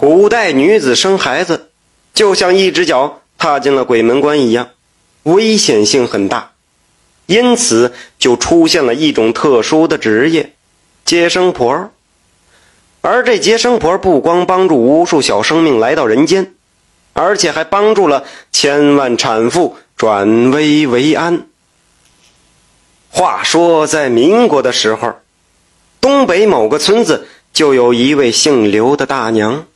[0.00, 1.68] 古代女子生孩子，
[2.14, 4.70] 就像一只脚踏进了鬼门关一样，
[5.24, 6.52] 危险性很大，
[7.26, 10.54] 因此就出现了一种特殊的职业——
[11.04, 11.90] 接生婆。
[13.02, 16.54] 而这接生婆不光帮助无数小生命来到人间，
[17.12, 21.46] 而且还帮助了千万产妇转危为安。
[23.10, 25.16] 话说，在民国的时候，
[26.00, 29.66] 东北某个村子就有一位姓刘的大娘。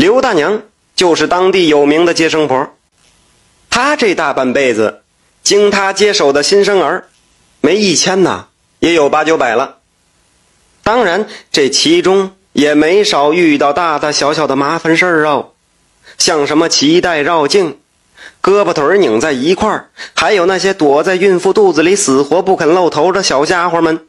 [0.00, 0.62] 刘大娘
[0.96, 2.70] 就是当地有名的接生婆。
[3.68, 5.02] 她这大半辈子，
[5.42, 7.08] 经她接手的新生儿，
[7.60, 8.46] 没一千呐，
[8.78, 9.76] 也有八九百了。
[10.82, 15.50] 当然，这其中也没少遇到大大小小的麻烦事儿哦，
[16.16, 17.76] 像什么脐带绕颈。
[18.42, 24.06] 胳膊腿拧在一块儿，还有那些躲在孕妇肚子里死活不肯露头的小家伙们。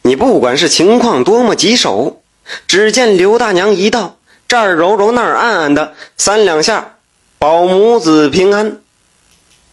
[0.00, 2.22] 你不管是情况多么棘手，
[2.66, 4.16] 只见刘大娘一到，
[4.52, 6.96] 这儿揉揉那儿按按的，三两下，
[7.38, 8.82] 保母子平安。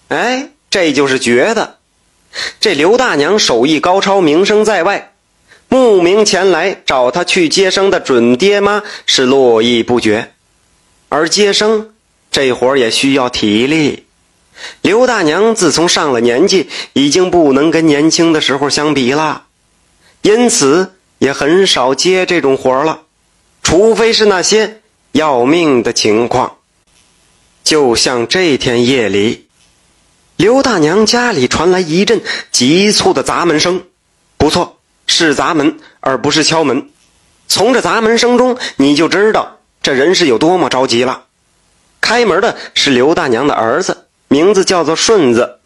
[0.07, 1.75] 哎，这就是绝的。
[2.61, 5.11] 这刘大娘手艺高超，名声在外，
[5.67, 10.31] 慕名前来找她去接生的准爹妈是络绎不绝，
[11.09, 11.89] 而接生。
[12.31, 14.05] 这活儿也需要体力。
[14.81, 19.43] 刘大娘自从上了年纪，已经不能跟年轻的时候相比了，
[20.21, 23.01] 因此也很少接这种活儿了，
[23.69, 24.81] 除非是那些
[25.11, 26.57] 要命的情况。
[27.63, 29.47] 就像这天夜里，
[30.37, 32.19] 刘大娘家里传来一阵
[32.51, 33.83] 急促的砸门声，
[34.37, 36.89] 不错，是砸门，而不是敲门。
[37.47, 41.25] 从这砸门声中，你就知道这人是有多么着急了。
[42.01, 45.59] 开门的是刘大娘的儿子，名字叫做顺子。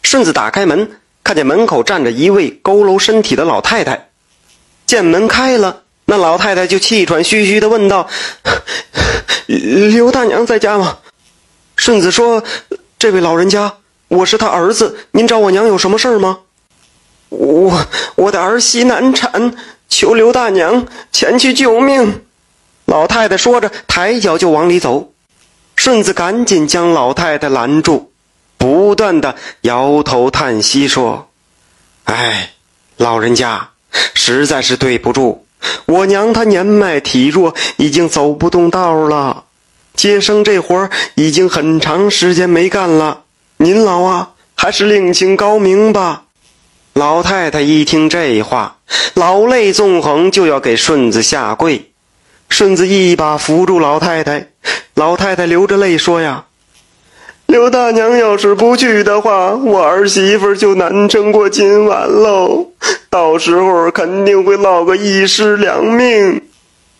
[0.00, 4.08] 顺子打开门，看见门口站着一位佝偻身体的老太太。
[4.86, 8.08] 见门开了，那老太太就气喘吁吁地问道
[9.46, 10.98] ：“刘大娘在家吗？”
[11.76, 12.44] 顺子说
[12.98, 13.74] ：“这位老人家，
[14.08, 16.40] 我是他儿子，您找我娘有什么事儿吗
[17.30, 17.86] ？”“我
[18.16, 19.54] 我的儿媳难产，
[19.88, 22.22] 求刘大娘前去救命。”
[22.86, 25.10] 老太太说着，抬脚就往里走。
[25.74, 28.12] 顺子赶紧将老太太拦住，
[28.58, 31.30] 不断的摇头叹息说
[32.04, 32.52] ：“哎，
[32.98, 33.70] 老人家，
[34.14, 35.43] 实在是对不住，
[35.86, 39.44] 我娘她年迈体弱，已经走不动道了。
[39.94, 43.22] 接生这活已经很长时间没干了，
[43.58, 46.22] 您老啊，还是另请高明吧。”
[46.94, 48.76] 老太太一听这话，
[49.14, 51.90] 老泪纵横，就要给顺子下跪。
[52.48, 54.50] 顺子一把扶住老太太。
[54.94, 56.44] 老太太流着泪说：“呀，
[57.46, 62.70] 刘大娘要是不去的话，我儿媳妇就难撑过今晚喽。
[63.10, 66.42] 到时候肯定会落个一尸两命。”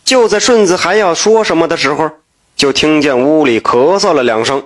[0.05, 2.11] 就在顺子还要说什么的时候，
[2.55, 4.63] 就听见屋里咳嗽了两声。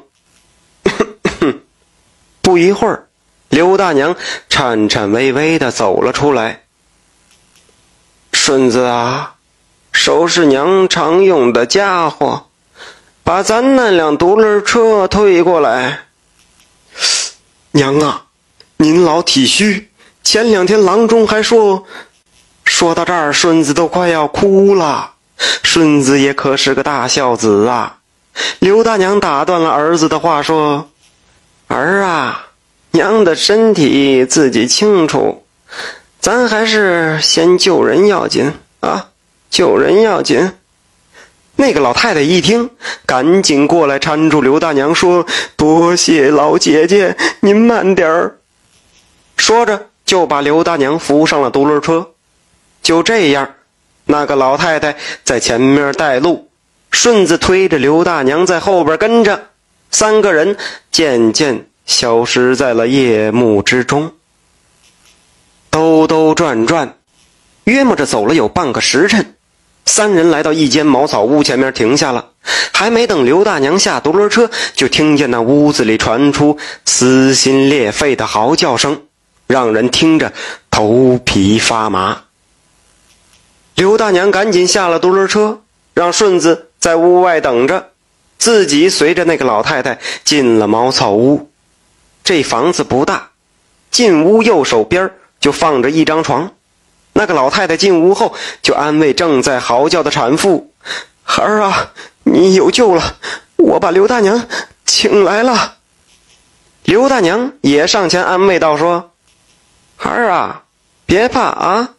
[2.42, 3.08] 不一会儿，
[3.48, 4.16] 刘大娘
[4.50, 6.64] 颤颤巍巍的走了出来。
[8.34, 9.36] 顺子啊，
[9.94, 12.49] 收拾娘常用的家伙。
[13.30, 16.00] 把咱那辆独轮车推过来，
[17.74, 18.24] 娘啊，
[18.78, 19.92] 您老体虚。
[20.24, 21.86] 前两天郎中还说，
[22.66, 25.12] 说到这儿，顺子都快要哭了。
[25.62, 27.98] 顺子也可是个大孝子啊。
[28.58, 30.90] 刘大娘打断了儿子的话，说
[31.70, 32.48] ：“儿啊，
[32.90, 35.46] 娘的身体自己清楚，
[36.20, 39.10] 咱还是先救人要紧啊，
[39.52, 40.52] 救人要紧。”
[41.60, 42.70] 那个老太太一听，
[43.06, 45.26] 赶紧过来搀住刘大娘，说
[45.58, 48.38] ：“多谢老姐姐，您慢点儿。”
[49.36, 52.12] 说着就把刘大娘扶上了独轮车。
[52.82, 53.56] 就这样，
[54.06, 56.50] 那个老太太在前面带路，
[56.92, 59.50] 顺子推着刘大娘在后边跟着，
[59.92, 60.56] 三个人
[60.92, 64.14] 渐渐消失在了夜幕之中。
[65.70, 66.96] 兜兜转转，
[67.66, 69.36] 约摸着走了有半个时辰。
[69.90, 72.30] 三人来到一间茅草屋前面停下了，
[72.72, 79.02] 还没等刘大娘下独轮车，就听见那屋子里传出撕心裂肺的嚎叫声，
[79.48, 80.32] 让人听着
[80.70, 82.22] 头皮发麻。
[83.74, 85.62] 刘大娘赶紧下了独轮车，
[85.96, 87.90] 让顺子在屋外等着，
[88.38, 91.50] 自己随着那个老太太进了茅草屋。
[92.24, 93.32] 这房子不大，
[93.90, 96.52] 进屋右手边就放着一张床。
[97.20, 100.72] 那个老太太进屋后，就安慰正在嚎叫的产妇
[101.22, 101.92] ：“孩儿啊，
[102.24, 103.18] 你有救了！
[103.58, 104.48] 我把刘大娘
[104.86, 105.74] 请来了。”
[106.86, 109.12] 刘大娘也上前安慰道：“说，
[109.98, 110.64] 孩儿啊，
[111.06, 111.90] 别怕啊，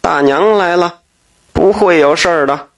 [0.00, 1.00] 大娘来了，
[1.52, 2.68] 不会有事儿的。”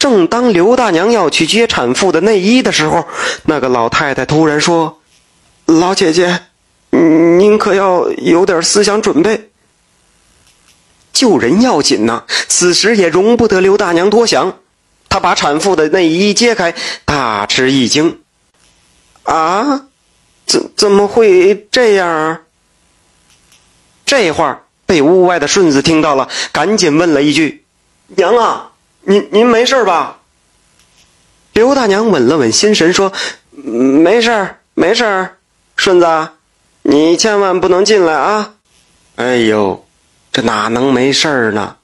[0.00, 3.06] 正当刘大娘要去接产妇的内衣的时候，
[3.44, 4.98] 那个老太太突然说
[5.66, 6.40] ：“老姐姐，
[6.90, 9.47] 您可要有点思想准备。
[11.18, 14.58] 救人要紧呐！”此时也容不得刘大娘多想，
[15.08, 16.72] 她把产妇的内衣揭开，
[17.04, 18.20] 大吃一惊
[19.24, 19.86] ：“啊，
[20.46, 22.44] 怎怎么会这样？”
[24.06, 27.64] 这话被屋外的顺子听到了，赶紧问了一句
[28.16, 28.70] ：“娘啊，
[29.00, 30.20] 您您没事吧？”
[31.52, 33.12] 刘大娘稳了稳心神，说
[33.50, 35.30] ：“没事，没事。
[35.74, 36.28] 顺子，
[36.82, 38.54] 你千万不能进来啊！”
[39.16, 39.84] 哎呦，
[40.38, 41.74] 这哪能没事儿呢？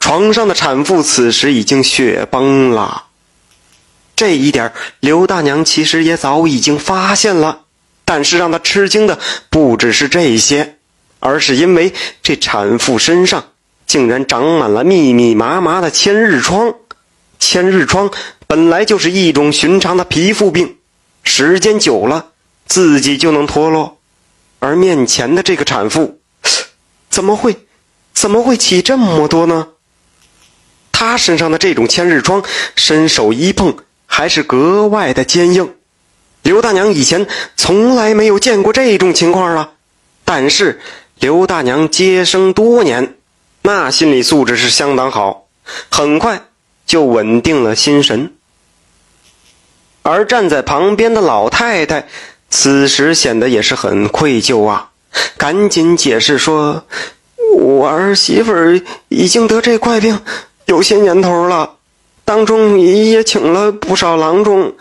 [0.00, 3.04] 床上的产妇此时已经血崩了。
[4.16, 7.60] 这一点，刘大娘其实也早已经发现了，
[8.04, 9.20] 但是让她吃惊的
[9.50, 10.78] 不只是这些。
[11.20, 11.94] 而是因为
[12.24, 13.50] 这产妇身上
[13.86, 16.74] 竟然长满了密密麻麻的千日疮，
[17.38, 18.10] 千日疮
[18.48, 20.78] 本来就是一种寻常的皮肤病，
[21.22, 22.30] 时间久了
[22.66, 23.98] 自己就能脱落，
[24.58, 26.18] 而面前的这个产妇，
[27.08, 27.56] 怎么会，
[28.12, 29.68] 怎么会起这么多呢？
[30.92, 32.42] 她身上的这种千日疮，
[32.76, 33.76] 伸手一碰
[34.06, 35.74] 还是格外的坚硬，
[36.42, 37.26] 刘大娘以前
[37.56, 39.72] 从来没有见过这种情况啊，
[40.24, 40.80] 但是。
[41.20, 43.14] 刘大娘接生多年，
[43.62, 45.46] 那心理素质是相当好，
[45.88, 46.42] 很快
[46.84, 48.34] 就稳定了心神。
[50.02, 52.08] 而站在旁边的老太太，
[52.50, 54.90] 此时显得也是很愧疚啊，
[55.36, 56.86] 赶紧解释说
[57.54, 60.18] ：“我儿媳妇儿已经得这怪病
[60.66, 61.70] 有些年头了，
[62.24, 64.74] 当中也请了不少郎中，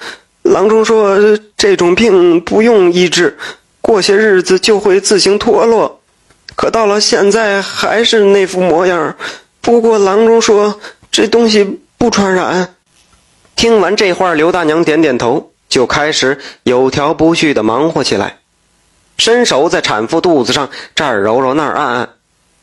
[0.44, 1.18] 郎中说
[1.58, 3.38] 这种病不用医治，
[3.82, 6.00] 过些日子就会自行脱落。”
[6.56, 9.16] 可到了现在还是那副模样。
[9.62, 10.80] 不过郎中说
[11.12, 12.76] 这东西不传染。
[13.56, 18.40] 听完这话，刘大娘点点头，就开始有条不紊地忙活起来，
[19.18, 22.10] 伸手在产妇肚子上这儿揉揉那儿按按。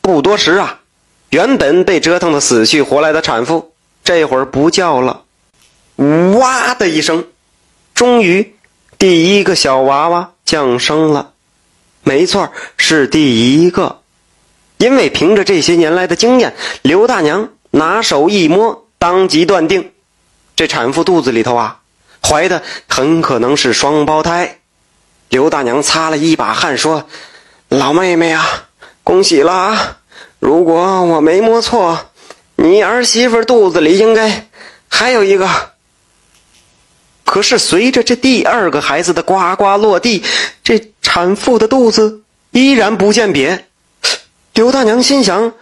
[0.09, 0.81] 不多时啊，
[1.29, 3.73] 原本被折腾的死去活来的产妇
[4.03, 5.25] 这会儿不叫了，
[6.39, 7.27] 哇的一声，
[7.93, 8.55] 终于
[8.97, 11.33] 第一个小娃娃降生了。
[12.03, 14.01] 没错，是第一个，
[14.79, 19.93] 因为凭着这些年来的经验，刘大娘拿手一摸，当即断定，
[20.57, 21.81] 这产妇肚子里头啊，
[22.27, 24.61] 怀的很可能是双胞胎。
[25.29, 27.07] 刘大娘擦了一把汗，说
[27.69, 28.69] ：“老妹妹啊，
[29.05, 29.98] 恭喜了啊！
[30.39, 32.11] 如果我没摸错，
[32.57, 34.49] 你儿媳妇肚子里应该
[34.89, 35.49] 还有一个。”
[37.25, 40.23] 可是随着这第二个孩子的呱呱落地，
[40.63, 40.93] 这。
[41.01, 42.21] 产妇的肚子
[42.51, 43.61] 依然不见瘪，
[44.53, 45.55] 刘大娘心想：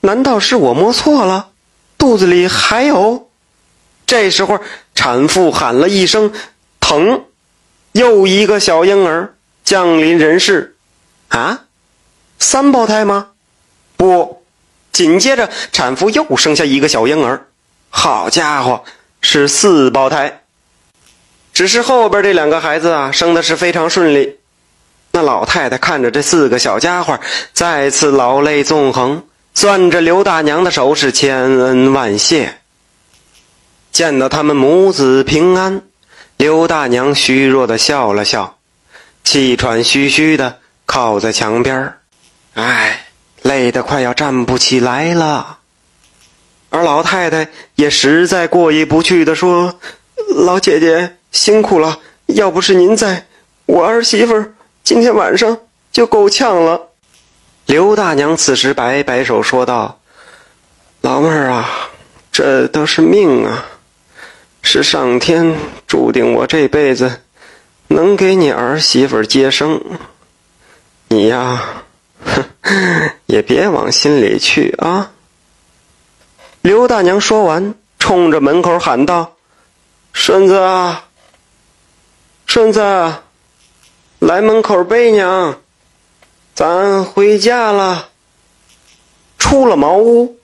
[0.00, 1.48] 难道是我摸错了？
[1.96, 3.30] 肚子里还有？
[4.06, 4.60] 这时候，
[4.94, 6.32] 产妇喊了一声
[6.80, 7.24] “疼”，
[7.92, 9.34] 又一个小婴儿
[9.64, 10.76] 降临人世。
[11.28, 11.64] 啊，
[12.38, 13.28] 三胞胎吗？
[14.04, 14.42] 不，
[14.92, 17.46] 紧接着产妇又生下一个小婴儿。
[17.88, 18.84] 好家伙，
[19.22, 20.42] 是四胞胎。
[21.54, 24.36] 只是后边这两个孩子啊，生的是非常顺利。
[25.12, 27.18] 那老太太看着这四个小家伙，
[27.54, 29.24] 再次老泪纵横，
[29.54, 32.58] 攥着刘大娘的手是千恩万谢。
[33.90, 35.80] 见到他们母子平安，
[36.36, 38.58] 刘大娘虚弱的笑了笑，
[39.22, 41.94] 气喘吁吁的靠在墙边
[42.54, 43.03] 唉，
[43.44, 45.58] 累得快要站不起来了。
[46.70, 49.78] 而老太太也实在过意不去的说
[50.34, 53.26] ：“老姐姐辛苦了，要不是您在，
[53.66, 54.34] 我儿媳妇。”
[54.82, 55.58] 今天晚上
[55.92, 56.88] 就够呛了。
[57.66, 60.00] 刘大娘此时摆摆手说道
[61.00, 61.90] ：“老妹儿啊，
[62.32, 63.66] 这都是命啊，
[64.62, 65.54] 是上天
[65.86, 67.20] 注定我这辈子
[67.88, 69.80] 能给你儿媳妇接生。
[71.08, 71.83] 你呀，
[72.24, 75.12] 哼 也别往心里去啊。”
[76.62, 79.36] 刘大娘说完，冲着门口喊道
[80.12, 81.04] ：“顺子啊，
[82.46, 82.80] 顺子。”
[84.20, 85.60] 来门口背娘，
[86.54, 88.08] 咱回家了。
[89.38, 90.38] 出了茅屋，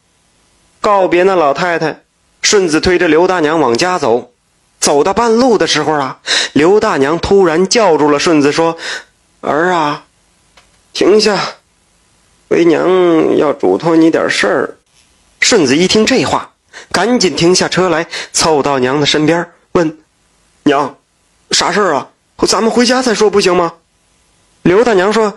[0.82, 2.02] 告别那老太太，
[2.42, 4.32] 顺子推着刘大娘往家走。
[4.80, 6.20] 走到半路的时候啊，
[6.52, 8.76] 刘大娘突然叫住了顺子，说
[9.40, 10.04] ：“儿啊，
[10.92, 11.38] 停下，
[12.50, 14.76] 为娘要嘱托你点事儿。”
[15.42, 16.52] 顺子一听这话，
[16.92, 19.98] 赶紧停下车来，凑到娘的身边，问
[20.64, 20.96] ：“娘，
[21.50, 22.08] 啥事儿啊？”
[22.46, 23.74] 咱们回家再说不行吗？
[24.62, 25.34] 刘大娘说：“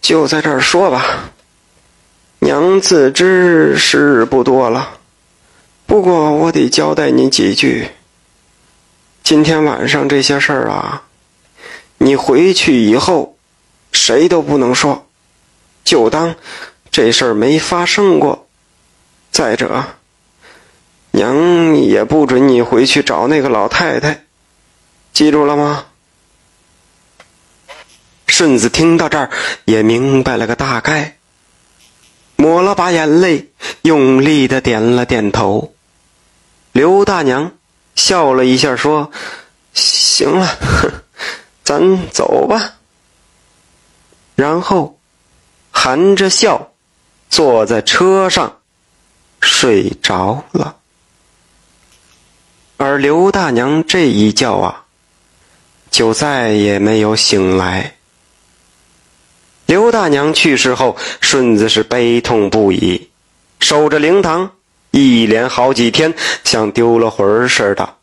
[0.00, 1.30] 就在这儿说吧。
[2.40, 4.96] 娘自知时日不多了，
[5.84, 7.88] 不过我得交代你几句。
[9.22, 11.02] 今天晚上这些事儿啊，
[11.98, 13.36] 你回去以后，
[13.92, 15.06] 谁都不能说，
[15.90, 16.36] 就当
[16.92, 18.46] 这事儿没发生过。
[19.32, 19.86] 再者，
[21.10, 24.22] 娘也不准你回去找那个老太太，
[25.12, 25.86] 记住了吗？
[28.28, 29.30] 顺子听到这儿
[29.64, 31.16] 也明白了个大概，
[32.36, 33.50] 抹了把眼泪，
[33.82, 35.74] 用力的点了点头。
[36.70, 37.50] 刘大娘
[37.96, 39.10] 笑了一下，说
[39.74, 40.56] ：“行了，
[41.64, 42.74] 咱走吧。”
[44.36, 44.99] 然后
[45.70, 46.72] 含着笑
[47.28, 48.58] 坐在车上
[49.40, 50.76] 睡着了。
[52.76, 54.84] 而刘大娘这一觉啊，
[55.90, 57.94] 就再也没有醒来。
[59.66, 63.10] 刘大娘去世后，顺子是悲痛不已，
[63.60, 64.50] 守着灵堂。
[64.92, 66.12] 一连好几天，
[66.42, 67.94] 像丢了魂似的，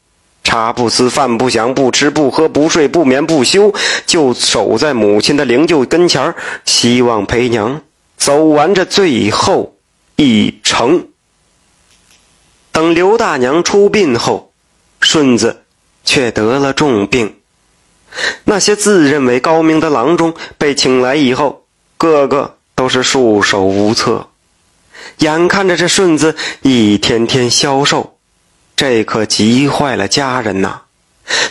[0.48, 3.74] 茶不思饭不想，不吃不喝不睡不眠不休，
[4.06, 7.82] 就守在母亲的灵柩跟前儿，希望陪娘
[8.16, 9.75] 走完这最后
[10.16, 11.10] 一程。
[12.72, 14.54] 等刘大娘出殡后，
[15.01, 15.63] 顺子
[16.06, 17.36] 却得了重病。
[18.46, 21.66] 那些自认为高明的郎中被请来以后，
[21.98, 24.30] 个个都是束手无策。
[25.18, 28.17] 眼看着这顺子一天天消瘦，
[28.77, 30.81] 这可急坏了家人呐！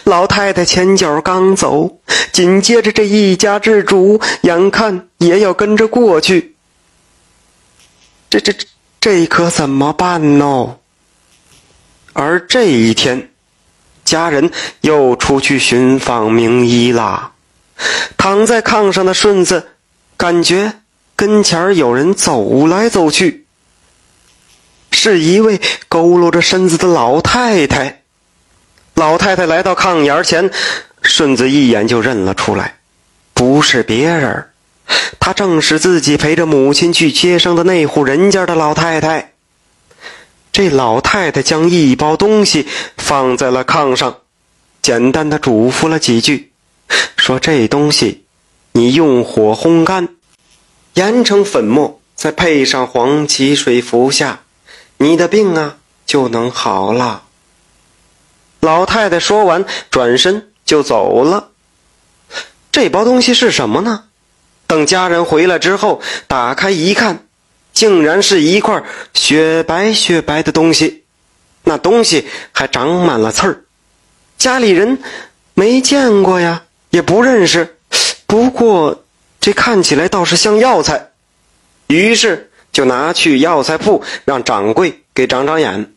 [0.05, 1.99] 老太太前脚刚走，
[2.33, 6.55] 紧接着这一家之主眼看也要跟着过去，
[8.31, 8.67] 这这这
[9.01, 10.77] 这可怎么办呢？
[12.13, 13.31] 而这一天，
[14.05, 14.53] 家人
[14.83, 17.33] 又出去寻访名医啦。
[18.17, 19.71] 躺在炕上的顺子，
[20.17, 20.75] 感觉
[21.17, 23.46] 跟前有人走来走去。
[24.99, 25.59] 是一位
[25.91, 28.01] 佝偻着身子的老太太。
[28.95, 30.51] 老太太来到炕沿前，
[31.03, 32.79] 顺子一眼就认了出来，
[33.35, 34.47] 不是别人，
[35.21, 39.33] 她正是自己陪着母亲去接生的那户人家的老太太。
[40.51, 44.17] 这老太太将一包东西放在了炕上，
[44.81, 46.53] 简单的嘱咐了几句，
[47.19, 48.25] 说：“这东西
[48.73, 50.09] 你用火烘干，
[50.95, 54.41] 研成粉末，再配上黄芪水服下。”
[54.99, 55.77] 你的病啊
[56.07, 57.25] 就能好了。
[58.61, 61.51] 老太太说完，转身就走了。
[62.73, 64.05] 这包东西是什么呢？
[64.67, 67.27] 等家人回来之后，打开一看，
[67.73, 68.83] 竟然是一块
[69.15, 71.05] 雪白雪白的东西。
[71.63, 73.65] 那东西还长满了刺儿，
[74.39, 74.99] 家里人
[75.55, 77.79] 没见过呀，也不认识。
[78.27, 79.05] 不过
[79.41, 81.11] 这看起来倒是像药材，
[81.87, 82.46] 于是。
[82.77, 85.95] 就拿去药材铺，让掌柜给长长眼。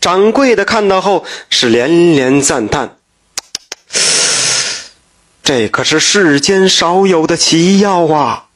[0.00, 2.96] 掌柜的看到后是连连赞叹
[5.44, 8.46] ：“这可是世间少有的奇药啊，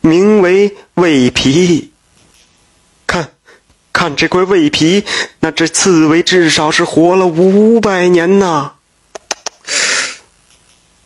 [0.00, 1.92] 名为胃皮。
[3.06, 3.30] 看，
[3.92, 5.04] 看这块胃皮，
[5.38, 8.72] 那这刺猬至少是活了五百年呐！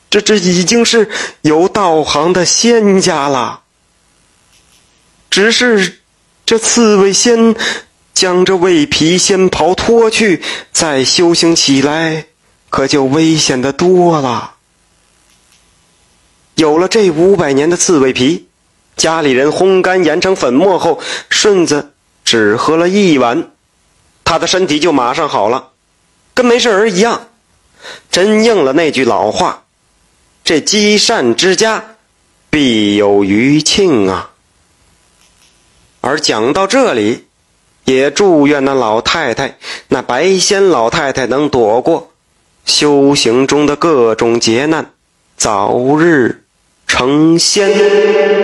[0.09, 1.11] 这这已经是
[1.42, 3.59] 有道行的仙家了。”
[5.33, 6.01] 只是，
[6.45, 7.57] 这刺猬先
[8.12, 12.27] 将这胃皮先刨脱去，再修行起来，
[12.69, 14.57] 可就危险的多了。
[16.57, 18.47] 有了这五百年的刺猬皮，
[18.99, 21.95] 家里人烘干研成粉末后，顺子
[22.27, 23.53] 只喝了一碗，
[24.25, 25.71] 他的身体就马上好了，
[26.35, 27.29] 跟没事人一样。
[28.11, 29.65] 真应了那句老话
[30.45, 31.97] ：“这积善之家，
[32.51, 34.29] 必有余庆啊。”
[36.03, 37.27] 而讲到这里，
[37.85, 39.57] 也祝愿那老太太，
[39.89, 42.11] 那白仙老太太能躲过
[42.65, 44.91] 修行中的各种劫难，
[45.37, 46.43] 早日
[46.89, 48.42] 成仙。